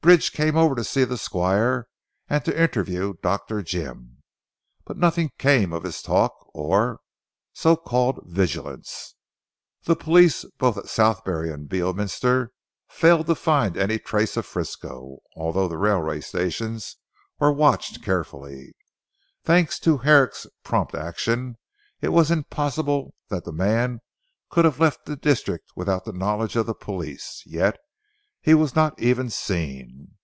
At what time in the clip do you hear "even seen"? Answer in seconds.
29.02-30.14